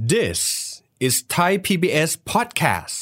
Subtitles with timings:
[0.00, 2.96] This is Thai PBS podcast.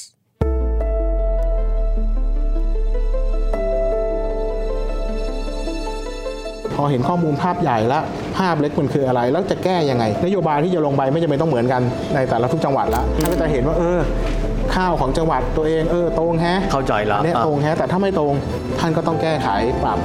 [6.74, 8.03] พอเห็นข้อมูลภาพใหญ่แล้ว
[8.37, 11.82] ภาพเล็กมันคืออะไร แล้วจะแก้ยังไง นโยบายที่จะลงไปไม่จำเป็นต้องเหมือนกัน
[12.14, 13.98] ในแต่ละทุกจังหวัดละท่านก็จะเห็นว่าเออ
[14.74, 18.34] ข้าวของจังหวัดตัวเองเออตรงแฮะเข้าใจละเนี่ยอะตรงแฮะแต่ถ้าไม่ตรง
[18.80, 19.48] ท่านก็ต้องแก้ไข
[19.84, 19.98] ปรับ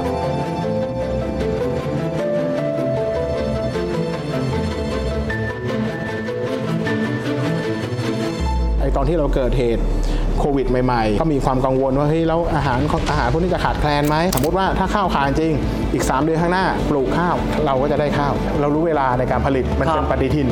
[8.96, 9.82] ตอนที่เราเกิดเหตุ
[10.38, 12.78] โควิดใหม่ๆ ก็มีความกังวลว่าเฮ้ยแล้วอาหาร
[13.10, 15.52] อาหารพวกนี้จะขาดแคลนไหมสมมติว่าถ้าข้าวขาดจริง
[15.92, 17.36] อีก 3 เดือนข้างหน้า ปลูกข้าว
[17.66, 20.48] เราก็จะได้ข้าว เรารู้เวลาในการผลิตมันเป็นครับปฏิทิน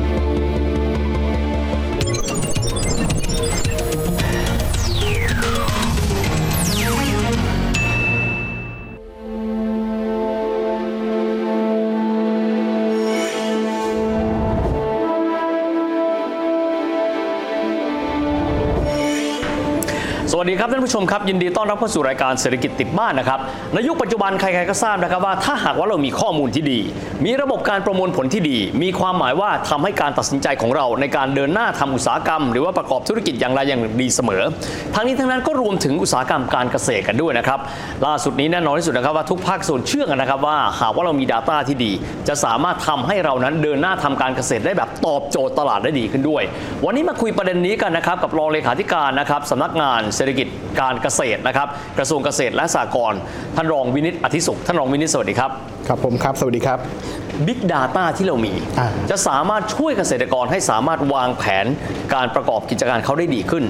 [20.32, 23.38] สวัสดีครับท่านผู้ชมครับยินดีต้อนรับเข้าสู่รายการเศรษฐกิจติดบ้านนะครับ
[23.74, 26.80] ในยุคปัจจุบันใครๆก็ทราบนะครับว่าถ้าหากว่าเรามีข้อมูลที่ดี
[27.24, 34.42] มีระบบการประมวลผลที่ดี มีความหมายว่าทำให้การตัดสินใจของเราในการเดินหน้าทำอุตสาหกรรม หรือว่าประกอบธุรกิจอย่างไรอย่างดีเสมอ
[34.94, 37.60] ทั้งนี้ทั้งนั้นก็รวมถึงอุตสาหกรรมการเกษตรกันด้วยนะครับ
[38.06, 41.92] ล่าสุดนี้แน่นอนที่สุดนะครับว่าทุกภาคส่วนเชื่อกันนะครับว่าหากว่าเรามี Data ที่ดี
[42.28, 46.42] จะสามารถทำให้เรานั้นเดินหน้าทำการเกษตรได้แบบตอบโจทย์ตลาดได้ดีขึ้นด้วย
[46.84, 50.48] วันนี้มาคุยประเด็นนี้กันนะครับกับรองเลขาธิการนะครับสำนักงานเศรษฐกิจ
[50.80, 51.68] การเกษตรนะครับ
[51.98, 53.20] กระทรวงเกษตรและสหกรณ์
[53.56, 55.50] ท่านรองวินิตอธิสุข ท่านรองวินิตสวัสดีครับ
[55.88, 56.78] ครับผมครับ สวัสดีครับ
[57.46, 61.66] Big Data ที่เรามีอ่าจะสามารถช่วยเกษตรกรให้สามารถวางแผน
[62.14, 63.64] การประกอบกิจการเขาได้ดีขึ้น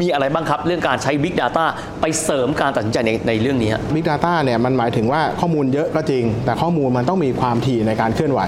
[0.00, 1.64] มีอะไรบ้างครับ เรื่องการใช้ Big Data
[2.00, 8.40] ไปเสริมการตัดสินใจในในเรื่องนี้ฮะ Big Data เนี่ยมันหมายถึงว่าข้อมูลเยอะก็จริง แต่ข้อมูลมันต้องมีความถี่ในการเคลื่อนไหว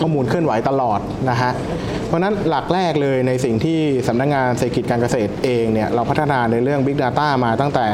[0.00, 1.52] ข้อมูลเคลื่อนไหวตลอดนะฮะ
[2.08, 7.86] เพราะฉะนั้นหลักแรกเลยในสิ่งที่สำนักงานเศรษฐกิจการเกษตรเองเนี่ยเราพัฒนาในเรื่อง Big Data มาตั้งแต่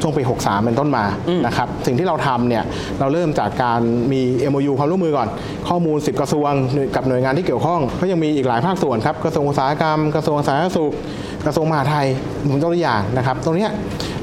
[0.00, 1.04] ช่วงปี 63 เป็นต้นมา
[1.46, 2.64] นะครับสิ่งที่เราทำเนี่ย
[3.00, 3.80] เราเริ่มจากการ
[4.12, 4.20] มี
[4.52, 5.28] MOU ความร่วมมือก่อน
[5.68, 6.50] ข้อมูล 10 กระทรวง
[6.94, 10.92] กับหน่วยงานที่เกี่ยวข้องก็ยังมีอีกหลายภาคส่วนครับกระทรวงอุตสาหกรรม กระทรวงสาธารณสุข
[11.46, 12.06] กระทรวงมหาดไทย
[12.48, 13.70] ผมยกตัวอย่างนะครับ ตรงเนี้ย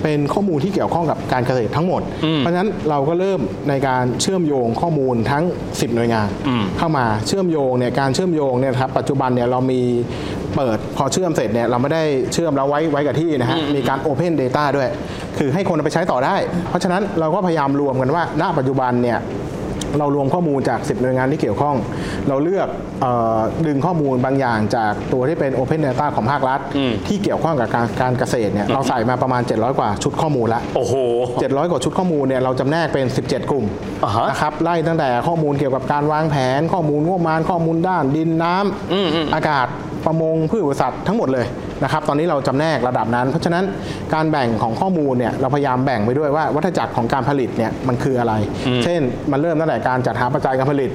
[0.04, 2.02] เป็นข้อมูลที่เกี่ยวข้องกับการเกษตรทั้งหมด
[2.38, 6.28] เพราะฉะนั้นเราก็เริ่มในการเชื่อมโยงข้อมูลทั้ง 10 หน่วยงาน
[6.78, 9.82] เข้ามาเชื่อมโยงเนี่ยการเชื่อมโยงเนี่ยครับปัจจุบันเนี่ยเรามี
[10.56, 12.04] เปิดพอเชื่อมเสร็จเนี่ยเราไม่ได้
[12.34, 14.90] เชื่อมแล้วไว้ไว้กับที่นะฮะมีการ Open Data ด้วย
[15.38, 16.36] คือให้คนเอาไปใช้ต่อได้
[16.70, 19.18] เพราะฉะนั้นเราก็พยายามรวมกันว่าณปัจจุบันเนี่ย
[19.98, 21.76] เรารวมข้อมูลจาก 10 หน่วยงานที่เกี่ยวข้อง
[22.28, 22.68] เราเลือก
[23.02, 23.06] เอ
[23.38, 26.60] อดึงข้อมูลบางอย่างจากตัวที่เป็น Open Data ของภาครัฐ
[27.08, 30.96] ที่เกี่ยวข้องกับการการเกษตรเนี่ยเราใส่มาประมาณ 700 กว่าชุดข้อมูลละโอ้โห
[31.38, 33.66] 700 กว่าชุดข้อมูลเนี่ยเราจำแนกเป็น 17 กลุ่ม
[34.04, 39.68] อ่าฮะนะครับไล่ตั้งแต่ข้อมูลเกี่ยวกับการวางแผน ข้อมูลงบประมาณข้อมูลด้านดินน้ำอากาศ
[40.06, 41.46] ประมงพืชสัตว์ทั้งหมดเลย
[41.84, 43.64] นะครับตอนนี้เราจำแนกระดับนั้น เพราะฉะนั้น
[44.14, 48.34] การแบ่งของข้อมูลเนี่ยเราพยายามแบ่งไปด้วยว่าวัฏจักรของการผลิตเนี่ยมันคืออะไร
[48.84, 49.02] เช่น
[49.32, 50.90] มันเริ่มตั้งแต่การจัดหาปัจจัยการผลิต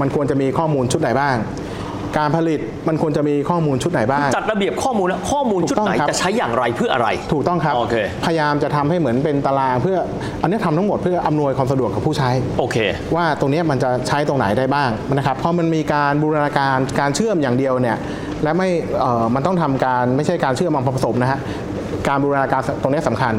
[0.00, 1.36] มันควรจะมีข้อมูลชุดไหนบ้าง
[2.18, 7.94] การผลิตมันควรจะมีข้อมูลชุดไหนบ้าง จัดระเบียบข้อมูลนะข้อมูลชุดไหนถูกต้องครับจะใช้อย่างไรเพื่ออะไร ถูกต้องครับโอเค
[8.24, 9.98] พยายามจะทำให้เหมือนเป็นตารางเพื่อ
[10.42, 12.76] อันนี้ทำทั้งหมดเพื่ออำนวยความสะดวกกับผู้ใช้โอเค
[13.14, 17.96] ว่าตรงเนี้ยมันจะใช้ตรงไหนได้บ้างนะครับเพราะมันมีการบูรณาการการเชื่อมอย่างเดียวเนี่ย
[18.42, 18.68] และไม่
[19.34, 21.40] มันต้องทำการไม่ใช่การเชื่อมมาผสมนะฮะ
[22.08, 23.34] การบูรณาการตรงนี้ยสำคัญ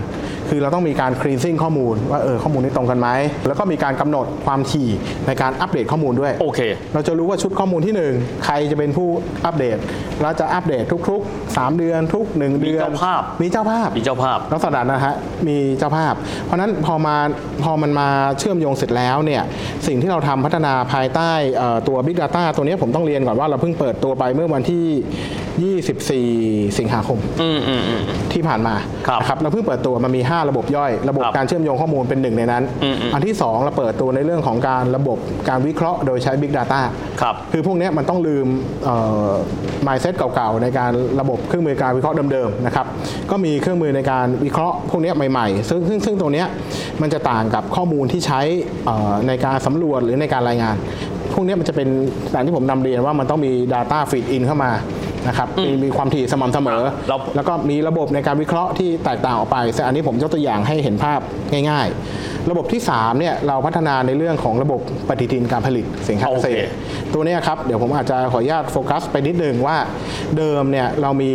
[0.50, 3.08] คือเราต้องมีการ cleansing ข้อมูลว่าเออข้อมูลนี้ตรงกันไหม
[3.48, 4.90] แล้วก็มีการกำหนดความถี่
[5.28, 6.60] ในการอัปเดตข้อมูลด้วยโอเค
[6.94, 8.14] เราจะรู้ว่าชุดข้อมูลที่หนึ่ง
[8.46, 9.08] ใครจะเป็นผู้
[9.46, 9.78] อัปเดต
[10.22, 15.16] เราจะอัปเดตทุก ๆ 3 เดือนทุก 1 เดือนเจ้าภาพมีเจ้าภาพมีเจ้าภาพลักษณะนะฮะ
[15.48, 16.14] มีเจ้าภาพ
[16.46, 17.16] เพราะฉะนั้นพอมา
[17.64, 18.08] พอมันมา
[18.40, 19.44] เชื่อมโยงเสร็จแล้วเนี่ย
[19.88, 24.86] สิ่งที่เราทำพัฒนาภายใต้เอ่อตัว Big Data ตัวนี้ผมต้องเรียนก่อนว่าเราเพิ่งเปิดตัวไปเมื่อวันที่
[25.59, 28.02] 24 สิงหาคมอืมอืมอืม
[28.34, 28.75] ที่ผ่านมา
[29.08, 35.18] ครับนะครับเราเพิ่งเปิดตัวมันมี 5 ระบบย่อย ระบบครับการเชื่อมโยงข้อมูลเป็นหนึ่งในนั้น อืมอืม อันที่ 2 เราเปิดตัวในเรื่องของการระบบ
[35.50, 36.80] การวิเคราะห์โดยใช้ Big Data
[37.22, 38.48] ครับ คือพวกเนี้ยมันต้องลืม
[38.84, 38.96] เอ่
[39.28, 39.31] อ
[39.88, 42.86] mindset เก่าๆ ในการระบบเครื่องมือการวิเคราะห์เดิมๆนะครับ
[43.31, 46.48] ก็มีเครื่องมือในการวิเคราะห์พวกเนี้ยใหม่ๆ ซึ่งซึ่งซึ่งตรงเนี้ย
[47.01, 48.42] มันจะต่างกับข้อมูลที่ใช้
[48.86, 50.75] เอ่อในการสำรวจหรือในการรายงาน
[51.33, 51.88] พวกเนี้ยมันจะเป็น
[52.31, 54.72] อย่างที่ผมนำเรียนว่ามันต้องมี Data feed in เข้ามา
[55.27, 61.19] นะครับมีมีความถี่สม่ำเสมอ เรา แล้วก็มีระบบในการวิเคราะห์ที่แตกต่างออกไปแต่อันนี้ผมยกตัวอย่างให้เห็นภาพ
[61.69, 69.77] ง่าย ๆ ระบบที่3เนี่ยเราพัฒนาในเรื่องของระบบปฏิทินการผลิตสินค้าเกษตรโอเคตัวเนี้ยครับเดี๋ยวผมอาจจะขออนุญาตโฟกัสไปนิดนึงว่า
[70.38, 71.31] เดิมเนี่ยเรามี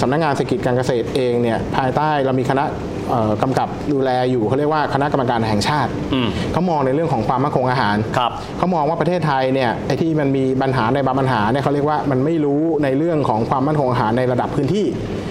[0.00, 2.64] สำนักงานเศรษฐกิจการเกษตรเองเนี่ยภายใต้เรามีคณะ
[3.10, 15.21] เอ่อกำกับดูแลอยู่เขาเรียกว่าคณะกรรมการแห่งชาติอืมเขามองในเรื่องของความมั่นคงอาหารครับเขามองว่าประเทศไทยเนี่ยไอ้ที่มันมีปัญหาในบางปัญหาเนี่ยเขาเรียกว่ามันไม่รู้ในเรื่องของความมั่นคงอาหารในระดับพื้นที่โอ้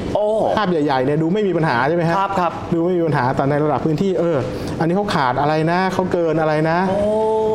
[0.57, 4.37] ภาพใหญ่ๆเนี่ยดูไม่มีปัญหาใช่ไหมฮะครับครับดูไม่มีปัญหาแต่ในระดับพื้นที่เออ
[4.79, 6.99] อันนี้เขาขาดอะไรนะเขาเกินอะไรนะโอ้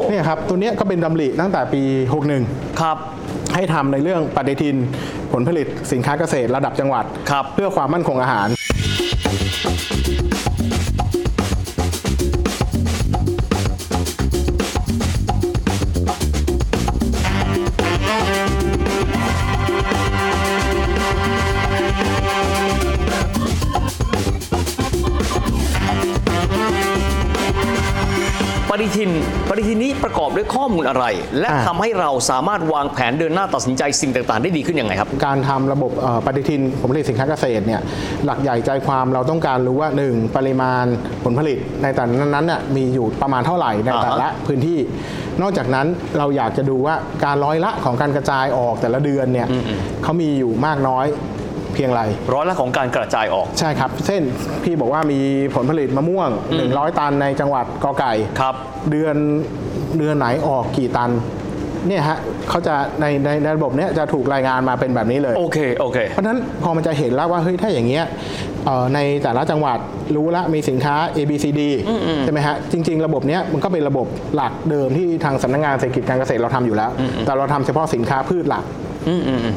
[0.08, 1.82] เนี่ยครับตัวเนี้ยก็เป็นดำริตั้งแต่ปี
[2.32, 2.96] 61 ครับ
[3.54, 4.76] ให้ทำในเรื่องปฏิทิน
[5.32, 8.48] ผลผลิตสินค้าเกษตรระดับจังหวัดครับเพื่อความมั่นคงอาหาร
[28.86, 29.10] ฏิทิน
[29.48, 31.04] ปฏิทินนี้ประกอบด้วยข้อมูลอะไร
[31.40, 37.80] และอ่าทำให้เราสามารถวางแผนเดินหน้าตัดสินใจสิ่งต่างๆ ได้ดีขึ้นยังไงครับ การทำระบบเอ่อปฏิทินผลผลิตสินค้าเกษตรเนี่ย
[38.24, 40.36] หลักใหญ่ใจความเราต้องการรู้ว่า 1.
[40.36, 40.84] ปริมาณ
[41.24, 44.78] ผลผลิตในแต่นั้นๆน่ะมีอยู่ประมาณเท่าไหร่ในแต่ละพื้นที่
[45.42, 45.86] นอกจากนั้น
[46.18, 46.94] เราอยากจะดูว่า
[47.24, 49.48] การร้อยละของการกระจายออกแต่ละเดือนเนี่ย
[50.02, 51.06] เขามีอยู่มากน้อย
[51.76, 52.02] เพียงไร
[52.34, 54.22] ร้อยละของการกระจายออกใช่ครับ เช่น
[54.64, 55.20] พี่บอกว่ามี
[55.54, 56.30] ผลผลิตมะม่วง
[56.64, 58.54] 100 ตันในจังหวัดกอไก่ครับ
[58.90, 59.16] เดือน
[59.98, 61.12] เดือนไหนออกกี่ตัน
[61.88, 62.18] เนี่ยฮะ
[62.48, 68.04] เขาจะในในในระบบเนี้ยจะถูกรายงานมาเป็นแบบนี้เลยโอเคโอเค เพราะฉะนั้นพอมันจะเห็นแล้วว่าเฮ้ยถ้าอย่างเงี้ย
[68.64, 69.78] เอ่อในแต่ละจังหวัด
[70.16, 71.60] รู้ละมีสินค้า A B C D
[72.24, 76.90] ใช่ไหมฮะจริง ๆ ระบบเนี้ยมันก็เป็นระบบหลักเดิมที่ทางสำนักงานเศรษฐกิจการเกษตรเราทำอยู่แล้ว
[77.26, 78.64] แต่เราทำเฉพาะสินค้าพืชหลัก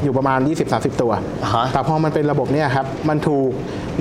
[0.03, 1.11] อยู่ประมาณ 20-30 ตัว
[1.43, 3.51] อ่าฮะแต่พอมันเป็นระบบเนี่ยครับ มันถูก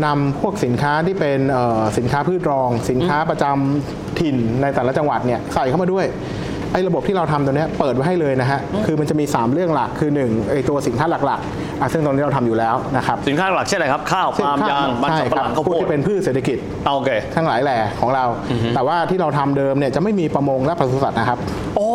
[0.04, 6.06] นำพวกสินค้าที่เป็นเอ่อสินค้าพืชรอง สินค้าประจำถิ่นในแต่ละจังหวัดเนี่ยใส่เข้ามาด้วย
[6.72, 18.24] ไอ้ระบบที่เราทำตัวเนี้ยเปิดไว้ให้เลยนะฮะ คือมันจะมี 3 เรื่องหลัก คือ1ไอ้ตัวสินค้าหลักๆอะซึ่งตรงนี้เราทำอยู่แล้วนะครับ สินค้าหลักเช่นอะไรครับ ข้าวปาล์มยางมันใช่สำปะคหรับลังข้าวพวโพกดที่เป็นพืชเศรษฐกิจเอาโอเคทั้งหลายแหล่ของเรา
[18.74, 21.38] แต่ว่าที่เราทำเดิมเนี่ยจะไม่มีประมงและปศุสัตว์นะครับ
[21.76, 21.88] โอ้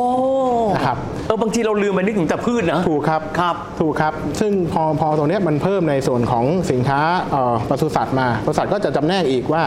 [0.75, 6.99] นะครับ เออบางทีเราลืมไปนึกถึงแต่พืชนะ ถูกครับครับถูกครับ ซึ่งพอพอตรงเนี้ยมันเพิ่มในส่วนของสินค้า
[7.31, 9.63] เอ่อปศุสัตว์มาปศุสัตว์ก็จะจำแนกอีกว่า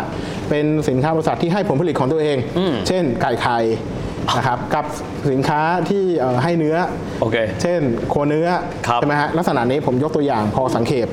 [0.48, 2.36] เป็นสินค้าปศุสัตว์ที่ให้ผลผลิตของตัวเอง
[2.88, 3.58] เช่นไก่ไข่
[4.36, 4.84] นะครับกับ
[5.30, 5.60] สินค้า
[5.90, 6.76] ที่เอ่อให้เนื้อ
[7.20, 8.48] โอเคเช่นโคเนื้อ
[8.88, 11.08] ครับใช่ไหมฮะลักษณะนี้ผมยกตัวอย่างพอสังเขป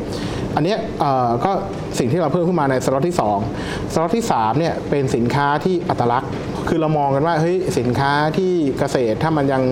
[0.56, 1.52] อันเนี้ยเอ่อก็
[2.00, 3.16] สิ่งที่เราเพิ่มขึ้นมาในสล็อตที่
[3.54, 6.32] 2สล็อตที่3เนี่ยเป็นสินค้าที่อัตลักษณ์
[6.68, 9.64] คือเรามองกันว่าเฮ้ยสินค้าที่เกษตรถ้ามันยัง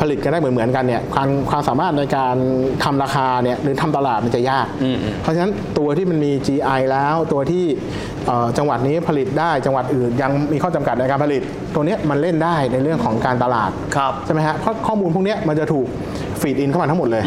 [0.00, 2.36] ผลิตกันได้เหมือนเหมือนๆกันเนี่ยความความสามารถในการ
[2.84, 4.66] ทำราคาเนี่ยหรือทำตลาดมันจะยาก
[5.22, 7.64] เพราะฉะนั้นตัวที่มันมี GI แล้วตัวที่
[8.26, 11.42] เอ่อจังหวัดนี้ผลิตได้จังหวัดอื่นยังมีข้อจำกัดในการผลิต
[11.74, 15.86] ตัวเนี้ยมันเล่นได้ในเรื่องของการตลาดครับใช่ไหมฮะเพราะข้อมูลพวกเนี้ยมันจะถูก
[16.40, 17.24] ฟีดอินเข้ามาทั้งหมดเลย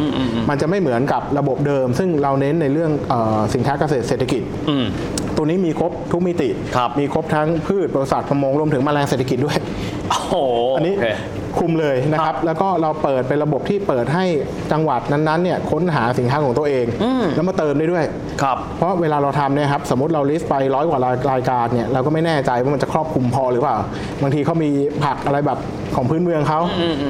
[0.49, 4.85] มันจะไม่เหมือนกับระบบเดิม ซึ่งเราเน้นในเรื่องเออสินค้าเกษตรเศรษฐกิจอืม
[5.35, 9.57] ตัวนี้มีครบทุกมิติครับมีครบทั้งพืชบริษัทประมงรวมถึงแมลงเศรษฐกิจด้วย
[10.09, 10.35] โอ้โห
[10.77, 11.07] อันนี้โเค
[11.59, 14.25] คุมเลยนะคครัรับบแล้วก็เราเปิดเป็นระบบที่เปิดให้
[14.71, 16.85] จังหวัดนั้นๆเนี่ยค้นหาสินค้าของตัวเอง
[17.35, 18.05] แล้วมาเติมได้ด้วย
[18.41, 20.99] ครับ เพราะเวลาเราทำเนี่ยครับสมมติเราลิสต์ไปร้อยกว่า
[21.31, 23.77] รายการเนี่ยเราก็ไม่แน่ใจว่ามันจะครอบคลุมพอหรือเปล่า
[24.21, 24.69] บางทีเขามี
[25.03, 25.59] ผักอะไรแบบ
[25.95, 26.59] ของพื้นเมืองเขา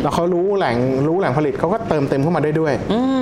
[0.03, 0.75] แล้วเขารู้แหล่ง
[1.07, 2.73] รู้แหล่งผลิตเขาก็เติมเต็มเข้ามาได้ด้วย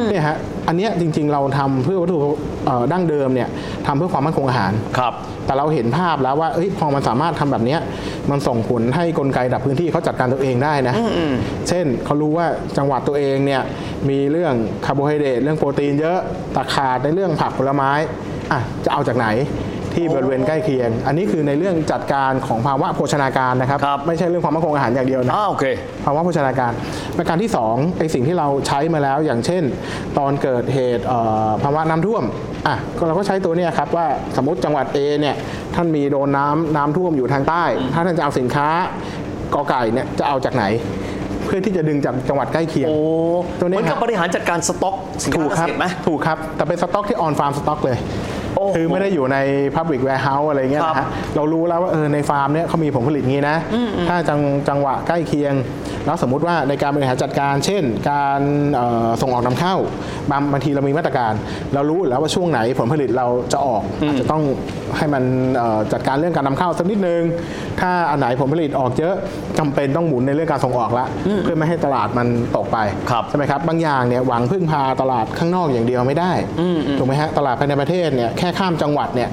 [0.10, 0.38] เนี่ยฮะ
[0.68, 2.18] อันเนี้ยจริงๆเราทำเพื่อวัตถุ
[2.66, 3.50] เอ่อดั้งเดิมเนี่ย
[3.88, 5.14] ทำเพื่อความมั่นคงอาหาร ครับ
[5.46, 7.80] แต่เราเห็นภาพแล้วว่าเอ้ยพอมันสามารถทำแบบเนี้ย
[8.32, 10.96] มันส่งผลให้กลไกดับพื้นที่เขาจัดการตัวเองได้นะ
[11.70, 12.48] เช่นเขารู้ว่า
[12.78, 13.62] จังหวัดตัวเองเนี่ย
[14.10, 14.54] มีเรื่อง
[14.86, 16.20] คาร์โบไฮเดรตเรื่องโปรตีนเยอะ
[16.54, 17.92] แต่ขาดในเรื่องผักผลไม้
[18.52, 19.28] อะจะเอาจากไหน
[20.00, 25.66] ที่บริเวณใกล้เคียง อันนี้คือในเรื่องจัดการของภาวะโภชนาการนะครับครับไม่ใช่เรื่องความมั่นคงอาหารอย่างเดียวนะอ้าวโอเค
[26.06, 26.72] ภาวะโภชนาการ
[27.18, 29.64] ประการที่2ไอสิ่งที่เราใช้มาแล้วอย่างเช่น
[30.18, 32.24] ตอนเกิดเหตุเอ่อภาวะน้ำท่วม
[32.68, 34.06] อะก็เราก็ใช้ตัวเนี้ยครับว่า
[34.38, 35.36] สมมติจังหวัด A เนี่ย
[35.76, 37.64] ท่านมีโดนน้ำน้ำท่วมอยู่ทางใต้
[37.94, 38.68] ถ้าท่านจะเอาสินค้า
[39.54, 40.66] กอไก่เนี่ยจะเอาจากไหน
[41.46, 42.98] เพื่อที่จะดึงจากจังหวัดใกล้เคียง โอ้
[43.60, 48.37] ตัวเหนี้มือนคกัรับบบริหารจัดการสต็อกสินถูค้ากเกครับษตรไหม ถูกครับ แต่เป็นสต็อกที่ออนฟาร์มสต็อกเลยโอ้โห
[48.76, 49.38] คือไม่ได้อยู่ใน
[49.76, 53.58] Public Warehouse อะไรเงี้ยนะครัฮะบเรารู้แล้วว่าเออในฟาร์มเนี่ยเขามีผลผลิตงี้นะ
[54.10, 55.54] ถ้าจังจังหวะใกล้เคียง
[56.06, 58.42] แล้วสมมุติว่าในการบริหารจัดการ เช่น การ
[58.76, 59.76] เอ่อส่งออกนำเข้า
[60.32, 61.34] บางบางทีเรามีมาตรการ
[61.74, 64.44] เรารู้อยู่แล้วว่าช่วงไหนผลผลิตเราจะออกอาจจะต้อง
[64.98, 65.24] ให้มัน
[65.56, 67.22] เอ่อจัดการเรื่องการนำเข้าสักนิดนึง
[67.80, 69.16] ถ้าอันไหนผลผลิตออกเยอะ
[69.60, 71.06] จำเป็นต้องหมุนในเรื่องการส่งออกละ
[71.44, 72.78] เพื่อไม่ให้ตลาดมันตกไป
[73.12, 76.32] ครับใช่ไหมครับบางอย่างเนี่ยหวังพึ่งพาตลาดข้างนอกอย่างเดียวไม่ได้
[76.98, 79.30] ถูกไหมฮะตลาดภายในประเทศเนี่ยแค่ข้ามจังหวัดเนี่ย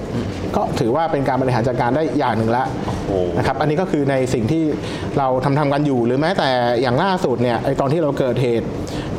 [0.56, 2.64] ก็ถือว่าเป็นการบริหารจัดการได้อย่างหนึ่งละ
[3.06, 4.64] โอ้นะครับอันนี้ก็คือในสิ่งที่
[5.18, 6.48] เราทำทำกันอยู่หรือแม้แต่
[6.82, 8.68] อย่างล่าสุดเนี่ยไอตอนที่เราเกิดเหตุ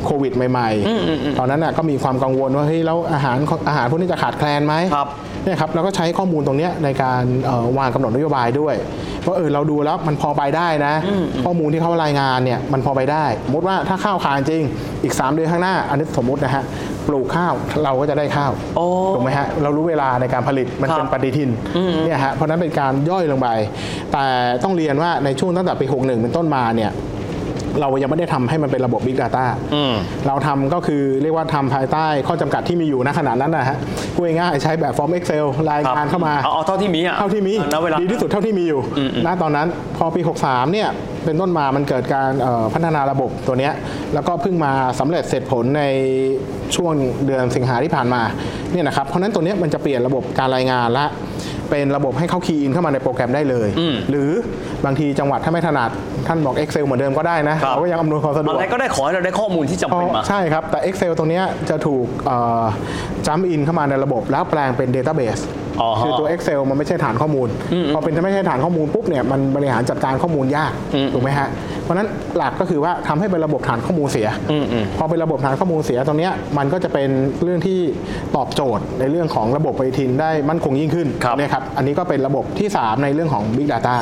[0.04, 5.08] โควิดใหม่ๆ ตอนนั้นน่ะก็มีความกังวลว่าเฮ้ยแล้วอาหารอาหารพวกนี้จะขาดแคลนไหมครับ
[5.44, 8.74] เนี่ยครับเราก็ใช้ข้อมูลตรงเนี้ยในการเอ่อวางกำหนดนโยบายด้วย
[9.26, 10.94] ว่าเออเราดูแล้วมันพอไปได้นะ
[11.44, 14.62] ข้อมูลที่เขารายงานเนี่ยมันพอไปได้ สมมติว่าถ้าข้าวขาดจริง
[15.02, 16.64] อีก 3 เดือนข้างหน้าอันนี้สมมตินะฮะ
[17.08, 21.50] ปลูกข้าวเราก็จะได้ข้าวโอ้ถูกไหมฮะเรารู้เวลาในการผลิตมันครับเป็นปฏิทิน
[22.04, 23.48] เนี่ยฮะเพราะฉะนั้นเป็นการย่อยลงไป
[24.12, 24.24] แต่
[24.64, 26.92] ต้องเรียนว่าในช่วงตั้งแต่ปี 61 เป็นต้นมาเนี่ย
[27.80, 29.44] เรายังไม่ได้ทำให้มันเป็นระบบ Big Data
[29.74, 29.94] อืม
[30.26, 33.76] เราทำก็คือเรียกว่าทำภายใต้ข้อจำกัดที่มีอยู่ณขณะนั้นนะฮะ
[34.14, 38.80] พูดง่ายๆใช้แบบฟอร์ม Excel รายครับงานเข้ามาเอาเอาเท่าที่มีอะเท่าที่มีณเวลาดีที่สุดเท่าที่มีอยู่
[39.26, 40.88] ณตอนนั้นพอปี 63 เนี่ย
[41.26, 43.72] เป็นต้นมามันเกิดการเอ่อพัฒนาระบบตัวเนี้ย
[44.14, 45.82] แล้วก็เพิ่งมาสำเร็จเสร็จผลใน
[46.76, 46.92] ช่วง
[47.26, 48.22] เดือนสิงหาที่ผ่านมา
[48.72, 51.06] เนี่ยนะครับเพราะฉะนั้นตัวเนี้ยมันจะเปลี่ยนระบบการรายงานละ
[51.70, 53.68] เป็นระบบให้เข้าคีย์อินเข้ามาในโปรแกรมได้เลย
[54.10, 54.30] หรือ
[54.84, 55.90] บางทีจังหวัดถ้าไม่ถนัด
[56.26, 62.06] ท่านบอก Excel เหมือนเดิมก็ได้นะครับเราก็ยังอำนวยความสะดวกอะไรก็ได้ขอให้เราได้ข้อมูลที่จำเป็นมา ใช่ครับ แต่ Excel ตรงเนี้ยจะถูก
[63.26, 65.65] จัมอินเข้ามาในระบบแล้วแปลงเป็น Database อ๋อฮะ
[66.00, 67.48] คือตัว Excel มันไม่ใช่ฐานข้อมูล
[67.94, 70.72] พอเป็นไม่ใช่ฐานข้อมูลปุ๊บเนี่ยมันบริหารจัดการข้อมูลยาก
[71.14, 71.48] ถูกไหมฮะ
[71.82, 74.28] เพราะฉะนั้นหลักก็คือว่าทำให้เป็นระบบฐานข้อมูลเสีย
[74.98, 77.08] พอเป็นระบบฐานข้อมูลเสียตรงเนี้ยมันก็จะเป็น
[77.42, 77.78] เรื่องที่
[78.36, 83.96] ตอบโจทย์ในเรื่องของระบบปฏิทินได้มั่นคงยิ่งขึ้นครับเนี่ยครับอันนี้ก็เป็นระบบที่ 3 ในเรื่องของ Big Data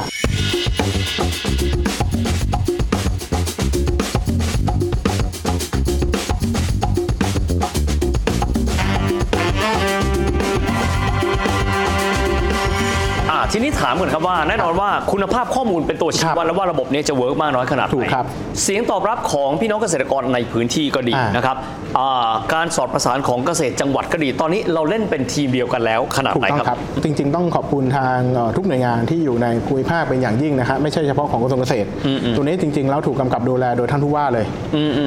[13.52, 18.24] ทีนี้ถามก่อนครับว่าแน่นอนว่าคุณภาพข้อมูลเป็นตัวชี้ครับวัดแล้วว่าระบบนี้จะ work มากน้อยขนาดไหนถูกครับ
[18.62, 21.56] เสียงตอบรับของพี่น้องเกษตรกรในพื้นที่ก็ดีอ่านนะครับ
[21.98, 31.88] อ่าการสอดประสานของเกษตรจังหวัดก็ดี ตอนนี้เราเล่นเป็นทีมเดียวกันแล้วขนาดไหนถูกต้องครับครับ จริง ๆ ต้องขอบคุณทางเอ่อทุกหน่วยงานที่อยู่ในภูมิภาคเป็นอย่างยิ่งนะครับไม่ใช่เฉพาะของกระทรวงเกษตร
[32.36, 34.44] ตัวนี้จริงๆแล้วถูกกำกับดูแลโดยท่านผู้ว่าเลย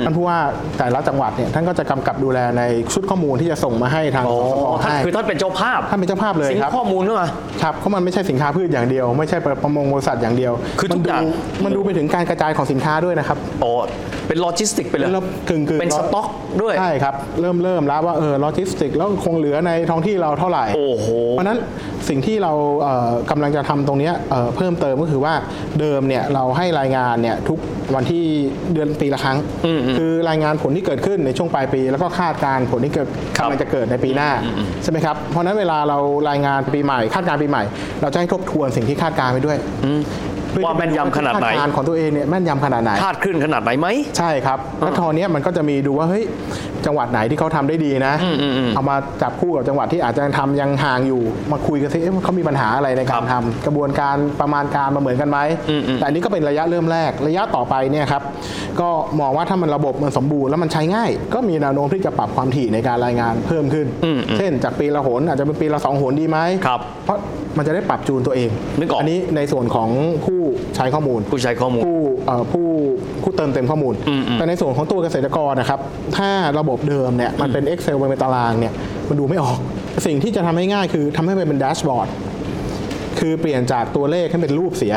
[0.06, 0.38] ท่านผู้ว่า
[0.78, 2.64] แต่ละจังหวัดเนี่ยท่านก็จะกำกับดูแลใน
[2.94, 7.28] ชุดข้อมูลที่จะส่งมาให้ทางอ๋อสสปท่านให้คือท่านเป็นเจ้าภาพท่านเป็นเจ้าภาพเลยส่งครับข้อมูลเข้ามา
[7.64, 11.24] ครับเพราะมันไม่ใช่สินค้าพืชอย่างเดียว ไม่ใช่ประมงปศุสัตว์อย่างเดียวคือทุมักดูอย่าง
[11.64, 13.72] มันดูไปถึงการกระจายของสินค้าด้วยนะครับโอ้
[14.28, 16.28] เป็นโลจิสติกไปเลยแล้วกึ่งๆเป็นสต็อก
[16.62, 21.60] ด้วยใช่ครับ เริ่มเริ่มแล้วว่าเออโลจิสติกแล้วคงเหลือในท้องที่เราเท่าไหร่โอ้โหเพราะฉะนั้น
[22.10, 25.34] สิ่งที่เราเอ่อกำลังจะทำตรงเนี้ยเอ่อเพิ่มเติมก็คือว่า
[25.80, 27.60] เดิมเนี่ยเราให้รายงานเนี่ยทุก
[27.96, 28.24] วันที่
[28.74, 29.38] เดือนปีละครั้ง
[29.98, 33.08] คือรายงานผลที่เกิดขึ้นในช่วงปลายปี แล้วก็คาดการณ์ผลที่เกิด
[33.38, 34.30] ครับกำลังจะเกิดในปีหน้า
[34.84, 35.98] ใช่ไหมครับเพราะฉะนั้นเวลาเรา
[36.30, 37.64] รายงานปีใหม่ คาดการณ์ปีใหม่
[38.02, 39.58] เราจะให้ทบทวนสิ่งที่คาดการณ์ไปด้วย
[40.50, 46.24] เพื่อว่าแม่นยำขนาดไหนคดการณ์ของตัวเองเนี่ยแม่นยำขนาดไหนคาดขึ้นขนาดไหนไหมใช่ครับแล้วทอเนี้ยมันก็จะมีดูว่าเฮ้ย
[46.88, 48.14] จังหวัดไหนที่เขาทำได้ดีนะ
[48.76, 55.40] เอามาจับคู่กับจังหวัดที่อาจจะทำยังห่างอยู่ มาคุยกันซิเอ๊ะเขามีปัญหาอะไรในการทำกระบวนการประมาณการมาเหมือนกันไหม
[55.96, 58.24] แต่อันนี้ก็เป็นระยะเริ่มแรกระยะต่อไปเนี่ยครับ
[58.80, 58.90] ก็
[59.20, 63.88] มองว่าถ้ามันระบบมันสมบูรณ์แล้วมันใช้ง่าย ก็มีแนวโน้มที่จะปรับความถี่ในการรายงานเพิ่มขึ้น
[64.38, 67.18] เช่นจากปีละหนอาจจะเป็นปีละสองหนดีไหมครับเพราะ
[67.58, 69.90] มันจะได้ปรับจูนตัวเองนึกออกนนี้ในส่วนของ
[70.26, 70.40] ผู้
[70.76, 72.68] ใช้ข้อมูล ผู้ใช้ข้อมูลผู้เอ่อผู้
[73.24, 73.94] ผู้เติมเต็มข้อมูล
[74.34, 75.80] แต่ในส่วนของตัวเกษตรกรนะครับ
[76.18, 76.30] ถ้า
[76.60, 78.74] ระบบเดิมเนี่ยมันเป็น Excel เป็นตารางเนี่ย
[79.10, 79.58] มันดูไม่ออก
[80.06, 82.08] สิ่งที่จะทำให้ง่ายคือทำให้มันเป็นแดชบอร์ด
[83.20, 84.96] คือเปลี่ยนจากตัวเลขให้เป็นรูปเสีย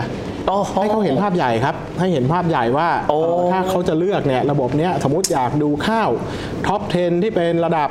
[0.49, 6.11] อ๋อให้เขาเห็นภาพใหญ่ครับ ให้เห็นภาพใหญ่ว่าโอ้เอ่อถ้าเขาจะเลือกเนี่ยระบบเนี้ยสมมติอยากดูข้าว
[6.67, 7.89] ท็อป 10 ที่เป็นระดับ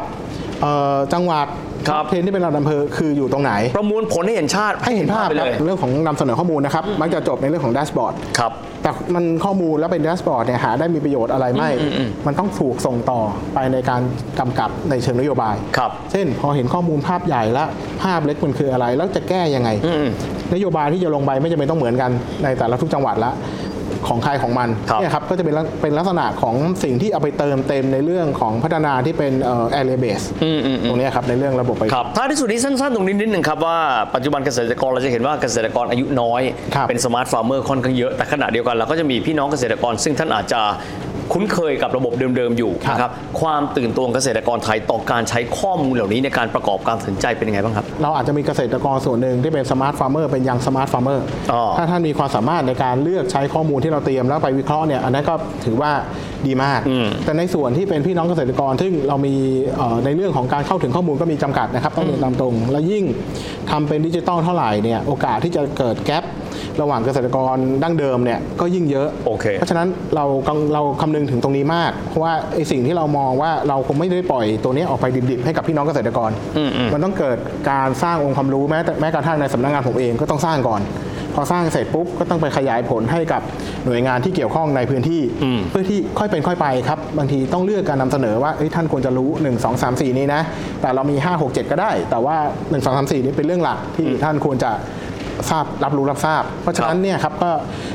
[0.62, 1.48] เอ่อจังหวัด
[1.89, 11.69] ครัท็บอป10ที่เป็นระดับอำเภอคืออยู่ตรงไหน ประมวลผลให้เห็นชาติให้เห็นภาพไปคเลรับย เรื่องของนำเสนอข้อมูลนะครับ มักจะจบในเรื่องของแดชบอร์ดครับ แต่มันข้อมูลแล้วเป็นแดชบอร์ดเนี่ยหาได้มีประโยชน์อะไรไม่
[12.27, 13.22] มันต้องถูกส่งต่อ
[13.53, 14.01] ไปในการ
[14.39, 17.67] กำกับในเชิงนโยบาย ครับ เช่น พอเห็นข้อมูลภาพใหญ่แล้ว
[18.03, 19.69] ภาพเล็กมันคืออะไร แล้วจะแก้ยังไง
[20.53, 22.12] นโยบายที่จะลงไปไม่จำเป็นต้องเหมือนกัน
[22.43, 23.31] ในแต่ละทุกจังหวัดละ
[24.08, 30.25] ของใครของมันครับเนี่ยครับก็จะเป็นลักเป็นลักษณะของสิ่งที่เอาไปเติมเต็มในเรื่องของพัฒนาที่เป็นเอ่อ area base
[30.89, 33.77] ตรงเนี้ยครับในเรื่องระบบไปครับท้ายที่สุดนี้สั้นๆ ตรงนี้นิดหนึ่งครับว่า
[34.15, 36.41] ปัจจุบันเกษตรกรเราจะเห็นว่าเกษตรกรอายุน้อย
[36.75, 40.62] ครับเป็น smart farmer ค่อนข้างเยอะแต่ขณะเดียวกันเราก็จะมีพี่น้องเกษตรกร ซึ่งท่านอาจจะ
[41.33, 55.91] คุ้นเคยกับระบบเดิมๆอยู่ครับนะครับความตื่นตัวของเกษตรกรไทยต่อการใช้ข้อมูลเหล่านี้ในการประกอบการตัดสินใจเป็นยังไงบ้างครับ เราอาจจะมีเกษตรกรส่วนหนึ่งที่เป็น smart farmer เป็น young smart farmer อ๋อถ้าท่านมีความสามารถในการเลือกใช้ข้อมูลที่เราเตรียมแล้วไปวิเคราะห์เนี่ยอันนั้นก็ถือว่า
[56.48, 56.79] ดีมาก
[57.25, 59.36] แต่ในส่วนที่เป็นพี่น้องเกษตรกรซึ่งเรามี
[59.75, 63.03] เอ่อในเรื่องของการเข้าถึงข้อมูลก็มีจำกัดนะครับต้องเรียนตามตรง และยิ่ง
[63.71, 66.15] ทำเป็นดิจิตอลเท่าไหร่เนี่ยโอกาสที่จะเกิด gap
[66.82, 76.32] ระหว่างเกษตรกรดั้งเดิมเนี่ยก็ยิ่งเยอะโอเคเพราะฉะนั้นเรากังเราคำนึงถึงตรงนี้มาก เพราะว่าไอสิ่งที่เรามองว่าเราคงไม่ได้ปล่อยตัวนี้ออกไปดิบๆให้กับพี่น้องเกษตรกร
[76.94, 77.38] มันต้องเกิด
[77.72, 80.82] การสร้างองค์ความรู้แม้แต่แม้กระทั่งในสำนักงานผมเองก็ต้องสร้างก่อน
[81.36, 83.42] พอสร้างเสร็จปุ๊บก็ต้องไปขยายผลให้กับ
[83.86, 85.22] หน่วยงานที่เกี่ยวข้องในพื้นที่
[85.70, 90.42] เพื่อที่ค่อยเป็นค่อยไปครับบางทีต้องเลือกการนำเสนอว่าเอ้ยท่านควรจะรู้ 1 2 3 4 นี้นะ
[90.82, 94.72] แต่เรามี 5 6 7 ก็ได้ แต่ว่า 1 2 3 4 นี้เป็นเรื่องหลักที่ท่านควรจะ
[95.50, 97.51] ทราบรับรู้รับทราบ เพราะฉะนั้นเนี่ยครับก็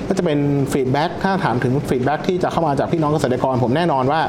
[0.09, 0.39] ก็จะเป็น
[0.73, 4.21] feedback ถ้าถามถึง feedback ที่จะเข้ามาจากพี่น้องเกษตรกรผมแน่นอนว่า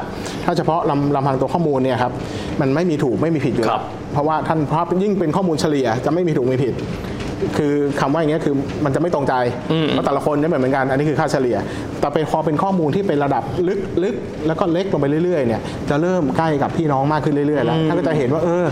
[0.44, 2.12] ถ้าเฉพาะลำลำพังตัวข้อมูลเนี่ยครับ
[2.60, 3.82] มันไม่มีถูกไม่มีผิดอยู่แล้รับ
[4.12, 6.74] เพราะว่าท่านเพราะยิ่งเป็นข้อมูลเฉลี่ยจะไม่มีถูกมีผิด
[7.56, 8.54] คือคำว่าอย่างเงี้ยคือ
[8.84, 9.34] มันจะไม่ตรงใจ
[9.90, 11.56] เพราะแต่ละคนจะไม่เหมือนกัน อันนี้คือค่าเฉลี่ย
[12.00, 14.14] แต่เป็นพอเป็นข้อมูลที่เป็นระดับลึกลึก
[14.46, 18.64] แล้วก็เล็กลงไปเรื่อยๆเนี่ยจะเริ่มใกล้กับพี่น้องมากขึ้นเรื่อยๆแล้วท่านก็จะเห็นว่าเออ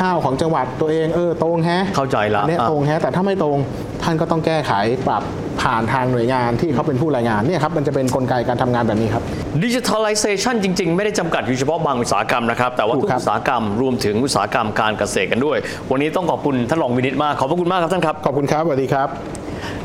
[0.00, 3.58] ข้าวของจังหวัดตัวเองเออตรงแฮะเข้าใจละอันเนี่ยอะ ตรงแฮะแต่ถ้าไม่ตรง
[4.02, 4.72] ท่านก็ต้องแก้ไข
[5.08, 5.22] ปรับ
[5.62, 9.22] ผ่านทางหน่วยงานที่เขาเป็นผู้รายงานเนี่ยครับมันจะเป็นกลไกการทำงานแบบนี้ครับ
[9.64, 15.58] ดิจิทัลไลเซชันจริง ๆ ไม่ได้จำกัดอยู่เฉพาะบางอุตสาหกรรมนะครับ แต่ว่าถูทุกกครับ อุตสาหกรรมรวมถึงอุตสาหกรรมการเกษตรกันด้วย
[15.90, 19.08] วันนี้ต้องขอบคุณท่านรองวินิตมาก ขอบพระคุณมากครับท่านครับ ขอบคุณครับสวัสดีครับ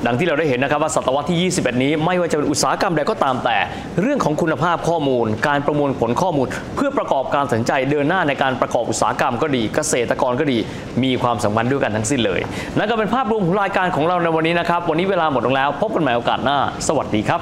[0.06, 3.58] ดังที่เราได้เห็นนะครับว่าศตวรรษที่ 21 นี้ไม่ว่าจะเป็นอุตสาหกรรมใดก็ตามแต่
[4.01, 10.58] เรื่องของคุณภาพข้อมูล การประมวลผลข้อมูล เพื่อประกอบการตัดสินใจเดินหน้าในการประกอบอุตสาหกรรมก็ดี เกษตรกรก็ดี
[11.03, 12.41] มีความสำคัญด้วยกันทั้งสิ้นเลย
[12.77, 17.41] นั่นก็เป็นภาพรวมของรายการของเราในวันนี้นะครับวันนี้เวลาหมดลงแล้ว พบกันใหม่โอกาสหน้า สวัสดีครับ